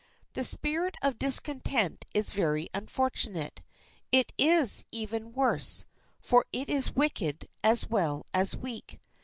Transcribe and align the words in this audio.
The 0.33 0.43
spirit 0.43 0.97
of 1.03 1.19
discontent 1.19 2.05
is 2.15 2.31
very 2.31 2.69
unfortunate; 2.73 3.61
it 4.11 4.33
is 4.35 4.83
even 4.91 5.31
worse, 5.33 5.85
for 6.19 6.47
it 6.51 6.69
is 6.69 6.95
wicked 6.95 7.47
as 7.63 7.87
well 7.87 8.25
as 8.33 8.57
weak. 8.57 8.99